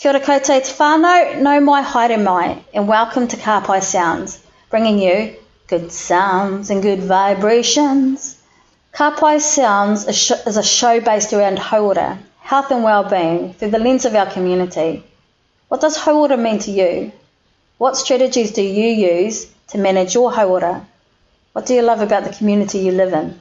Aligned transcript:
Kia 0.00 0.12
ora 0.12 0.20
koutou 0.20 0.62
whānau, 0.76 1.42
no 1.42 1.60
mai 1.60 1.82
haere 1.82 2.16
mai, 2.18 2.64
and 2.72 2.88
welcome 2.88 3.28
to 3.28 3.36
Ka 3.36 3.60
Pai 3.60 3.80
Sounds, 3.80 4.38
bringing 4.70 4.98
you 4.98 5.36
good 5.68 5.92
sounds 5.92 6.70
and 6.70 6.82
good 6.82 7.00
vibrations. 7.00 8.38
Ka 8.92 9.10
Pai 9.10 9.38
Sounds 9.40 10.06
is 10.08 10.56
a 10.56 10.62
show 10.62 11.00
based 11.00 11.34
around 11.34 11.58
hauora, 11.58 12.16
health 12.40 12.70
and 12.70 12.82
well-being 12.82 13.52
through 13.52 13.72
the 13.72 13.78
lens 13.78 14.06
of 14.06 14.14
our 14.14 14.24
community. 14.24 15.04
What 15.68 15.82
does 15.82 15.98
hauora 15.98 16.38
mean 16.38 16.60
to 16.60 16.70
you? 16.70 17.12
What 17.76 17.98
strategies 17.98 18.52
do 18.52 18.62
you 18.62 18.86
use 18.86 19.52
to 19.72 19.76
manage 19.76 20.14
your 20.14 20.32
hauora? 20.32 20.86
What 21.52 21.66
do 21.66 21.74
you 21.74 21.82
love 21.82 22.00
about 22.00 22.24
the 22.24 22.32
community 22.32 22.78
you 22.78 22.92
live 22.92 23.12
in? 23.12 23.38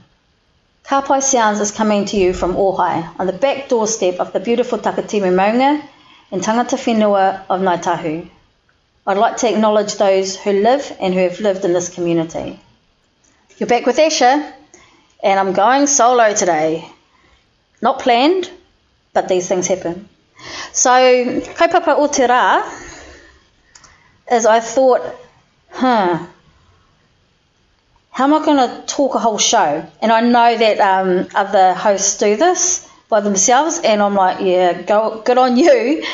Ka 0.83 0.99
Pai 0.99 1.21
Sounds 1.21 1.61
is 1.61 1.71
coming 1.71 2.03
to 2.07 2.17
you 2.17 2.33
from 2.33 2.55
Ohai, 2.55 3.07
on 3.17 3.27
the 3.27 3.39
back 3.47 3.69
doorstep 3.69 4.19
of 4.19 4.33
the 4.33 4.41
beautiful 4.41 4.77
Takitimu 4.77 5.33
Maunga 5.39 5.81
and 6.31 6.41
tangata 6.41 6.77
whenua 6.77 7.43
of 7.49 7.61
Ngāi 7.61 7.81
Tahu. 7.81 8.29
I'd 9.07 9.17
like 9.17 9.37
to 9.37 9.49
acknowledge 9.49 9.95
those 9.95 10.35
who 10.35 10.51
live 10.51 10.95
and 10.99 11.13
who 11.13 11.21
have 11.21 11.39
lived 11.39 11.65
in 11.65 11.73
this 11.73 11.89
community. 11.89 12.59
You're 13.57 13.67
back 13.67 13.85
with 13.85 13.97
Asha, 13.97 14.53
and 15.23 15.39
I'm 15.39 15.53
going 15.53 15.87
solo 15.87 16.33
today. 16.33 16.87
Not 17.81 17.99
planned, 17.99 18.49
but 19.13 19.27
these 19.27 19.47
things 19.47 19.67
happen. 19.67 20.07
So, 20.71 20.91
kaupapa 20.91 21.97
o 21.97 22.07
te 22.07 22.23
rā 22.23 22.63
is 24.31 24.45
I 24.45 24.59
thought, 24.59 25.01
huh, 25.71 26.25
how 28.11 28.23
am 28.25 28.33
I 28.33 28.45
going 28.45 28.69
to 28.69 28.85
talk 28.85 29.15
a 29.15 29.19
whole 29.19 29.37
show? 29.37 29.85
And 30.01 30.11
I 30.11 30.21
know 30.21 30.57
that 30.57 30.79
um, 30.79 31.27
other 31.33 31.73
hosts 31.73 32.17
do 32.17 32.35
this, 32.35 32.88
by 33.09 33.21
themselves, 33.21 33.79
and 33.83 34.01
I'm 34.01 34.13
like, 34.13 34.39
yeah, 34.39 34.81
go, 34.83 35.21
good 35.25 35.37
on 35.37 35.57
you. 35.57 36.05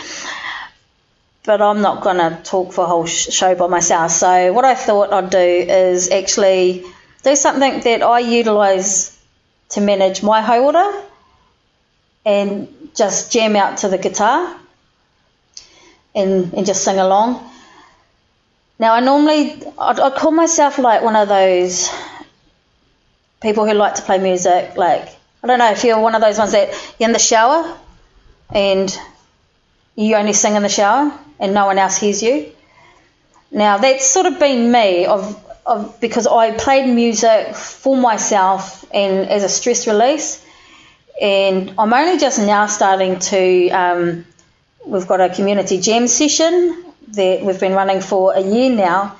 But 1.44 1.62
I'm 1.62 1.82
not 1.82 2.02
going 2.02 2.18
to 2.18 2.42
talk 2.44 2.74
for 2.74 2.86
a 2.86 2.88
whole 2.88 3.06
show 3.06 3.54
by 3.54 3.68
myself. 3.68 4.12
So 4.12 4.52
what 4.54 4.66
I 4.66 4.74
thought 4.74 5.14
I'd 5.14 5.30
do 5.30 5.38
is 5.38 6.10
actually 6.10 6.86
do 7.22 7.36
something 7.36 7.82
that 7.82 8.02
I 8.02 8.20
utilise 8.20 9.16
to 9.70 9.82
manage 9.82 10.24
my 10.24 10.42
hauora 10.42 11.04
and 12.26 12.68
just 12.96 13.32
jam 13.32 13.56
out 13.56 13.78
to 13.80 13.90
the 13.90 13.98
guitar 13.98 14.58
and, 16.16 16.54
and 16.54 16.66
just 16.66 16.84
sing 16.84 16.98
along. 16.98 17.48
Now 18.80 18.94
I 18.94 19.02
normally 19.02 19.62
I'd, 19.78 20.00
I'd 20.00 20.16
call 20.16 20.32
myself 20.32 20.80
like 20.80 21.04
one 21.04 21.16
of 21.16 21.28
those 21.28 21.90
people 23.42 23.68
who 23.68 23.74
like 23.74 23.96
to 23.96 24.02
play 24.02 24.18
music 24.18 24.76
like 24.78 25.15
I 25.46 25.48
don't 25.48 25.60
know 25.60 25.70
if 25.70 25.84
you're 25.84 26.00
one 26.00 26.16
of 26.16 26.22
those 26.22 26.40
ones 26.40 26.54
that 26.54 26.70
you're 26.98 27.08
in 27.08 27.14
the 27.14 27.20
shower 27.20 27.78
and 28.50 29.00
you 29.96 30.16
only 30.16 30.34
sing 30.34 30.56
in 30.56 30.64
the 30.64 30.70
shower 30.70 31.16
and 31.40 31.54
no 31.54 31.68
one 31.68 31.78
else 31.78 31.98
hears 31.98 32.24
you. 32.24 32.52
Now 33.52 33.78
that's 33.78 34.08
sort 34.08 34.26
of 34.26 34.40
been 34.40 34.72
me 34.72 35.06
of, 35.06 35.40
of 35.64 36.02
because 36.02 36.26
I 36.26 36.58
played 36.58 36.92
music 36.92 37.54
for 37.54 37.96
myself 37.96 38.92
and 38.92 39.30
as 39.30 39.44
a 39.44 39.48
stress 39.50 39.86
release, 39.86 40.44
and 41.22 41.76
I'm 41.78 41.94
only 41.94 42.18
just 42.18 42.40
now 42.40 42.66
starting 42.66 43.20
to. 43.20 43.70
Um, 43.70 44.26
we've 44.84 45.06
got 45.06 45.22
a 45.22 45.30
community 45.30 45.80
jam 45.80 46.08
session 46.08 46.86
that 47.10 47.44
we've 47.44 47.60
been 47.60 47.74
running 47.74 48.02
for 48.02 48.34
a 48.34 48.42
year 48.42 48.76
now, 48.76 49.16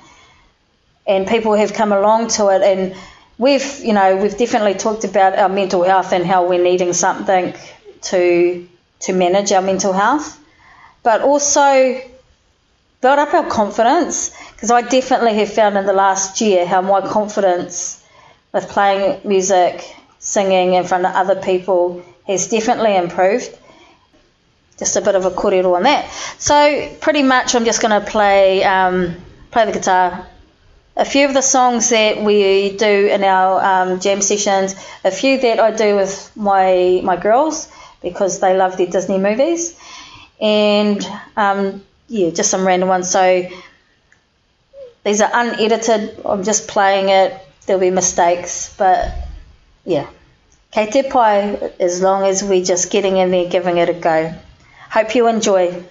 and 1.06 1.28
people 1.28 1.54
have 1.54 1.72
come 1.72 1.92
along 1.92 2.30
to 2.30 2.48
it 2.48 2.62
and 2.62 2.96
we've 3.38 3.80
you 3.84 3.92
know 3.92 4.16
we've 4.16 4.36
definitely 4.36 4.74
talked 4.74 5.04
about 5.04 5.38
our 5.38 5.48
mental 5.48 5.82
health 5.82 6.12
and 6.12 6.24
how 6.24 6.48
we're 6.48 6.62
needing 6.62 6.92
something 6.92 7.54
to 8.02 8.68
to 9.00 9.12
manage 9.12 9.52
our 9.52 9.62
mental 9.62 9.92
health, 9.92 10.38
but 11.02 11.20
also 11.20 12.00
build 13.00 13.18
up 13.18 13.34
our 13.34 13.48
confidence 13.48 14.34
because 14.52 14.70
I 14.70 14.82
definitely 14.82 15.34
have 15.34 15.52
found 15.52 15.76
in 15.76 15.86
the 15.86 15.92
last 15.92 16.40
year 16.40 16.66
how 16.66 16.80
my 16.80 17.06
confidence 17.06 18.02
with 18.52 18.68
playing 18.68 19.20
music, 19.28 19.84
singing 20.18 20.74
in 20.74 20.84
front 20.84 21.04
of 21.04 21.14
other 21.14 21.40
people 21.40 22.02
has 22.26 22.48
definitely 22.48 22.96
improved. 22.96 23.56
Just 24.78 24.96
a 24.96 25.00
bit 25.00 25.14
of 25.14 25.24
a 25.24 25.30
korero 25.30 25.76
on 25.76 25.84
that. 25.84 26.10
So 26.38 26.94
pretty 27.00 27.22
much 27.22 27.54
I'm 27.54 27.64
just 27.64 27.80
going 27.80 27.98
to 27.98 28.06
play 28.06 28.62
um, 28.64 29.16
play 29.50 29.66
the 29.66 29.72
guitar 29.72 30.26
a 30.96 31.04
few 31.04 31.26
of 31.26 31.34
the 31.34 31.42
songs 31.42 31.90
that 31.90 32.22
we 32.22 32.76
do 32.76 33.06
in 33.06 33.22
our 33.22 33.62
um, 33.62 34.00
jam 34.00 34.22
sessions, 34.22 34.74
a 35.04 35.10
few 35.10 35.38
that 35.40 35.60
I 35.60 35.70
do 35.70 35.94
with 35.96 36.32
my 36.34 37.00
my 37.04 37.16
girls 37.16 37.68
because 38.02 38.40
they 38.40 38.56
love 38.56 38.76
their 38.76 38.86
Disney 38.86 39.18
movies, 39.18 39.78
and 40.40 41.06
um, 41.36 41.84
yeah, 42.08 42.30
just 42.30 42.50
some 42.50 42.66
random 42.66 42.88
ones. 42.88 43.10
So 43.10 43.48
these 45.04 45.20
are 45.20 45.30
unedited. 45.32 46.20
I'm 46.24 46.44
just 46.44 46.66
playing 46.66 47.10
it. 47.10 47.38
There'll 47.66 47.80
be 47.80 47.90
mistakes, 47.90 48.74
but 48.78 49.12
yeah. 49.84 50.08
Kei 50.72 50.86
te 50.86 51.02
pai, 51.02 51.72
as 51.80 52.02
long 52.02 52.24
as 52.24 52.42
we're 52.42 52.64
just 52.64 52.90
getting 52.90 53.16
in 53.16 53.30
there, 53.30 53.48
giving 53.48 53.78
it 53.78 53.88
a 53.88 53.94
go. 53.94 54.34
Hope 54.90 55.14
you 55.14 55.26
enjoy. 55.26 55.84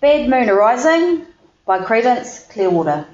Bad 0.00 0.28
Moon 0.28 0.48
Arising 0.48 1.26
by 1.66 1.80
Creedence 1.80 2.48
Clearwater. 2.50 3.06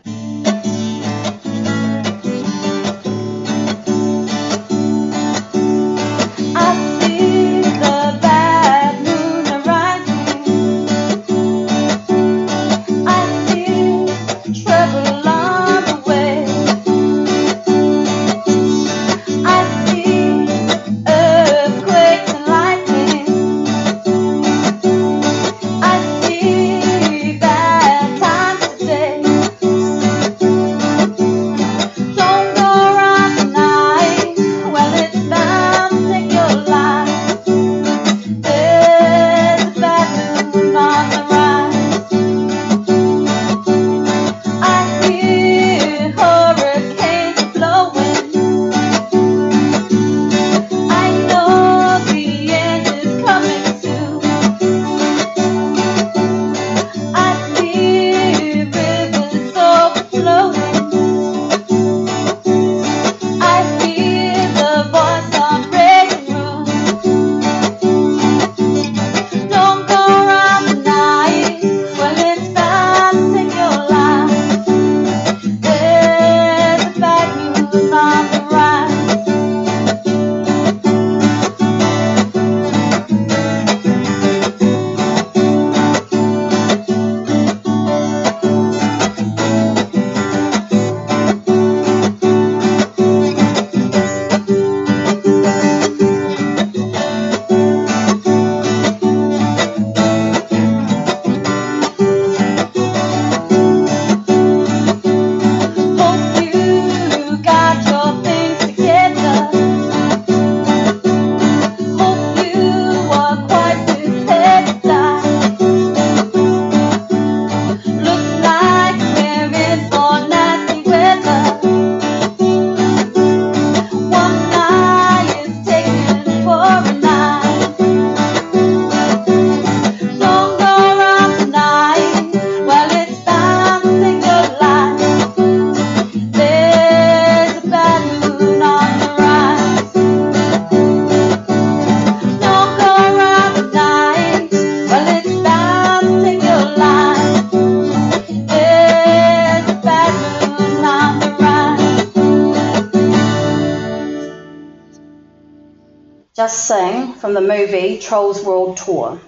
Just 156.45 156.69
Sing 156.69 157.15
from 157.15 157.33
the 157.33 157.41
movie 157.41 157.99
Trolls 157.99 158.45
World 158.45 158.77
Tour. 158.77 159.19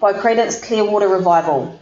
By 0.00 0.12
Creedence 0.12 0.60
Clearwater 0.62 1.08
Revival. 1.08 1.80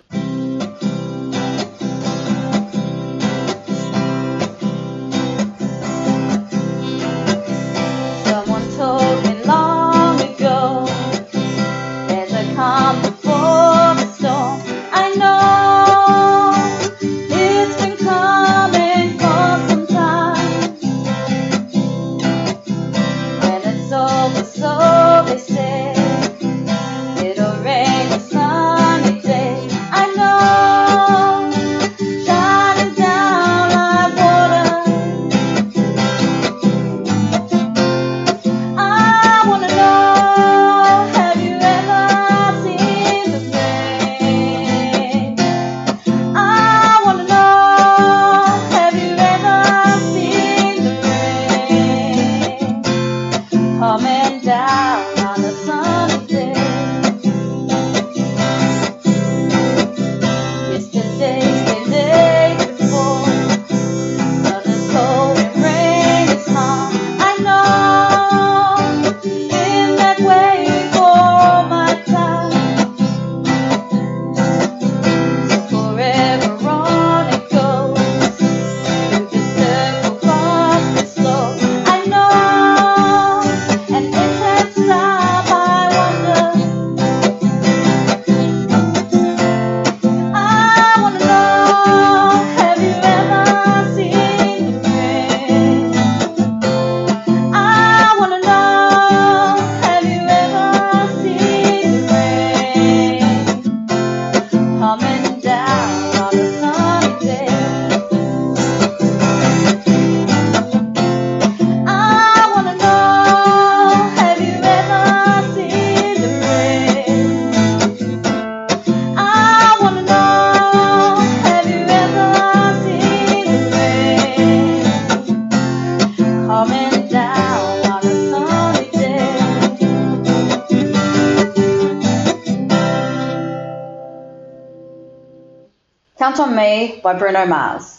By 137.03 137.15
Bruno 137.15 137.47
Mars. 137.47 137.92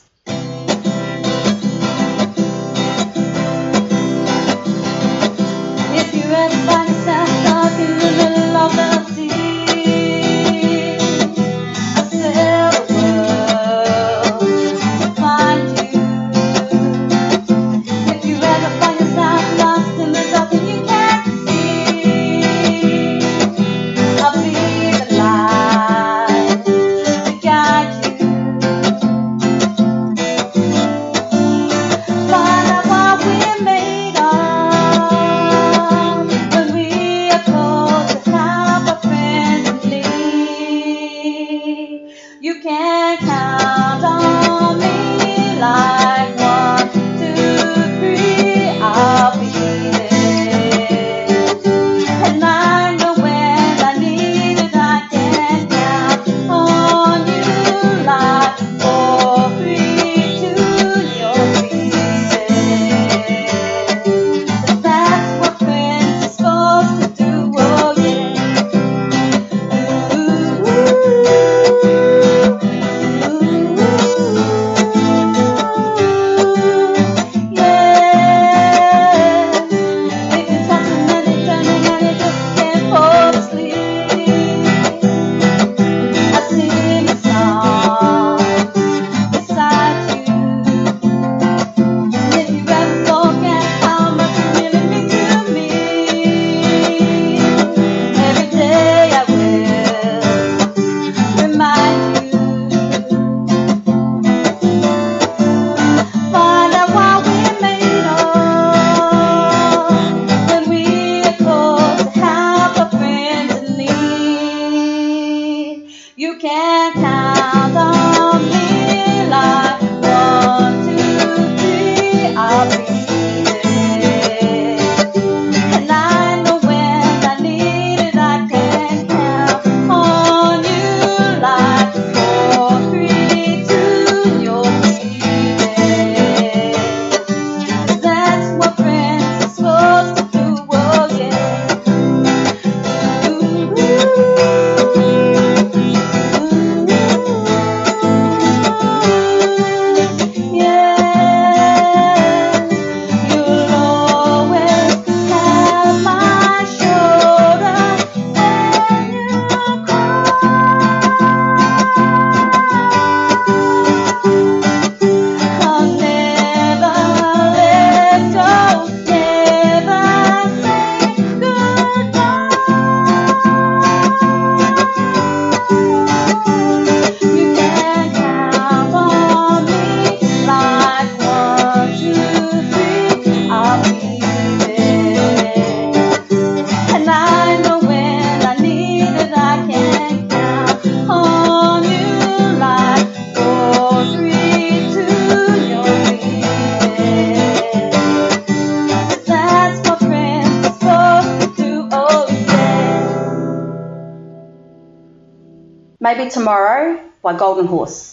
Maybe 206.03 206.29
tomorrow 206.29 206.99
by 207.21 207.37
Goldenhorse. 207.37 208.12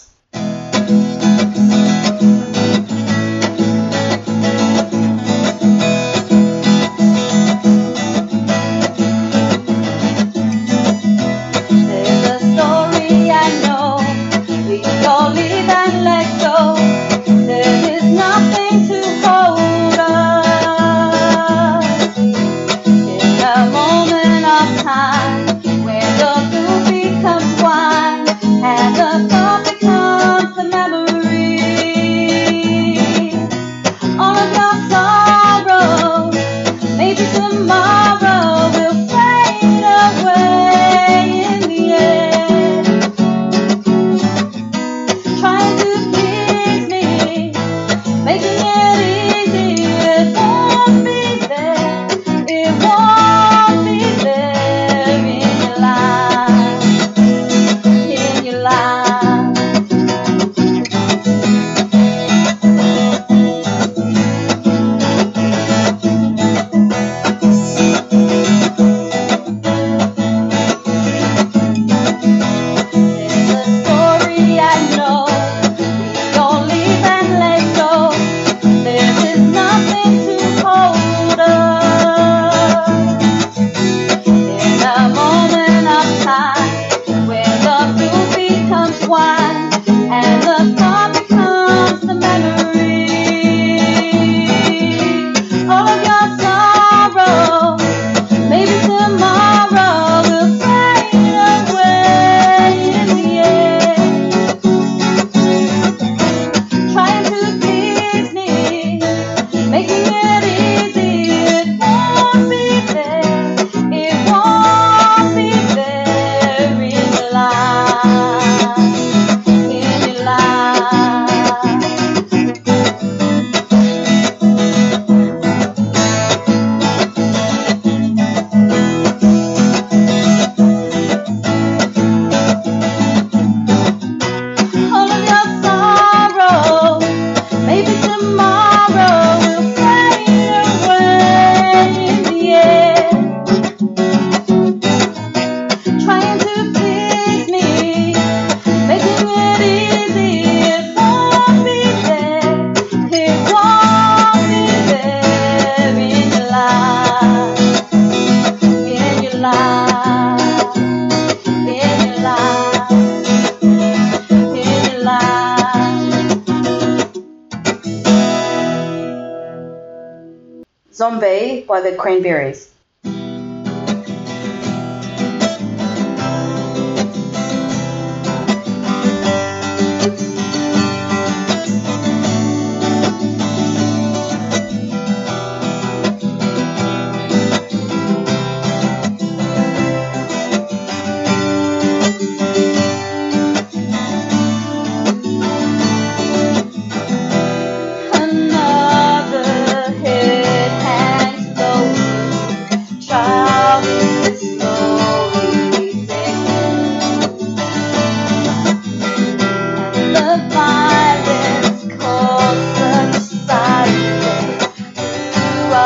Zombie 171.01 171.65
by 171.67 171.81
the 171.81 171.97
Cranberries. 171.97 172.70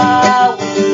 By 0.04 0.93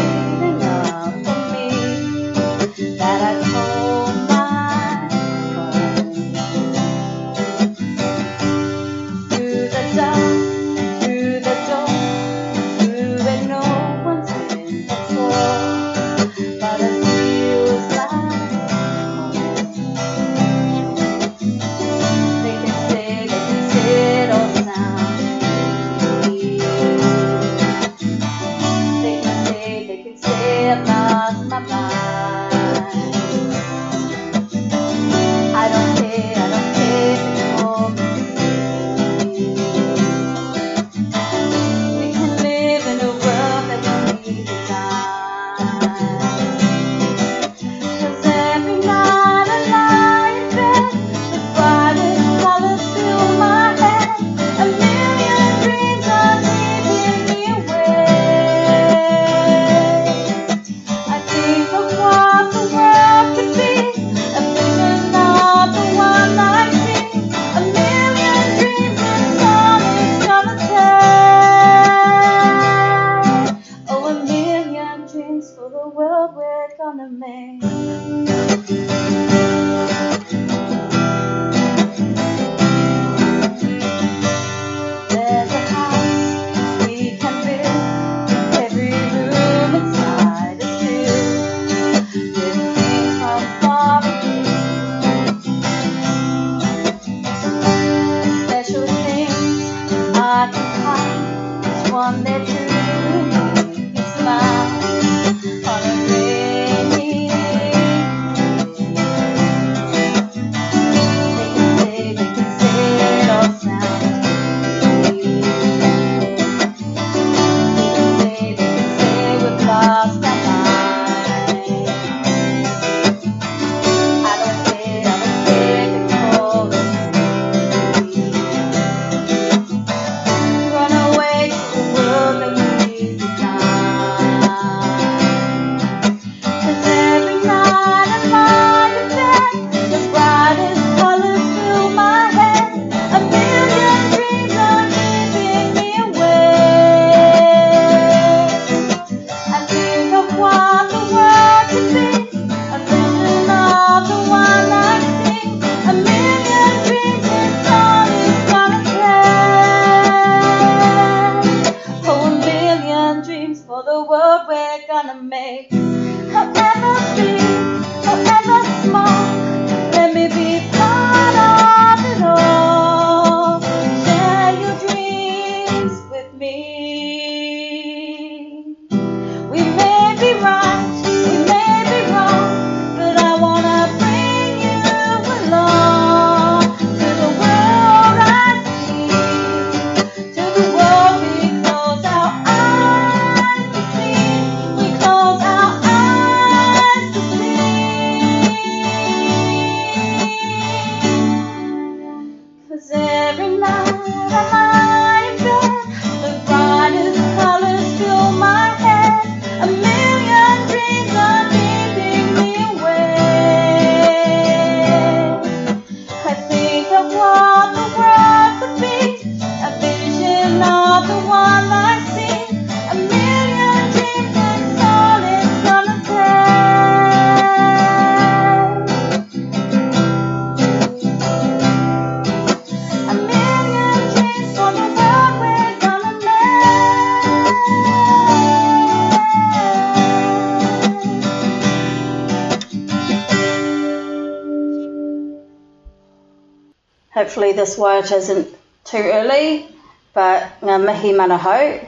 Hopefully 247.31 247.53
this 247.53 247.77
word 247.77 248.11
isn't 248.11 248.49
too 248.83 248.97
early, 248.97 249.65
but 250.13 250.51
ngā 250.59 250.75
mihi 250.83 251.15
mana 251.15 251.37
hau. 251.37 251.79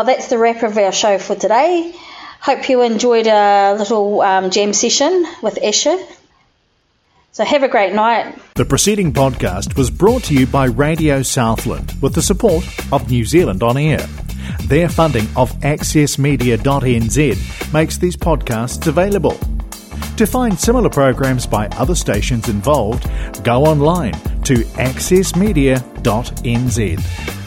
Well, 0.00 0.06
that's 0.06 0.28
the 0.28 0.38
wrap 0.38 0.62
of 0.62 0.78
our 0.78 0.92
show 0.92 1.18
for 1.18 1.34
today. 1.34 1.94
Hope 2.40 2.66
you 2.70 2.80
enjoyed 2.80 3.26
a 3.26 3.74
little 3.74 4.22
um, 4.22 4.48
jam 4.48 4.72
session 4.72 5.26
with 5.42 5.56
Asha. 5.56 6.02
So 7.32 7.44
have 7.44 7.62
a 7.62 7.68
great 7.68 7.92
night. 7.92 8.34
The 8.54 8.64
preceding 8.64 9.12
podcast 9.12 9.76
was 9.76 9.90
brought 9.90 10.24
to 10.24 10.34
you 10.34 10.46
by 10.46 10.64
Radio 10.64 11.20
Southland 11.20 11.92
with 12.00 12.14
the 12.14 12.22
support 12.22 12.64
of 12.90 13.10
New 13.10 13.26
Zealand 13.26 13.62
On 13.62 13.76
Air. 13.76 14.06
Their 14.62 14.88
funding 14.88 15.28
of 15.36 15.52
accessmedia.nz 15.60 17.72
makes 17.74 17.98
these 17.98 18.16
podcasts 18.16 18.86
available. 18.86 19.38
To 20.16 20.26
find 20.26 20.58
similar 20.58 20.88
programs 20.88 21.46
by 21.46 21.66
other 21.72 21.94
stations 21.94 22.48
involved, 22.48 23.06
go 23.44 23.66
online 23.66 24.14
to 24.44 24.64
accessmedia.nz. 24.80 27.39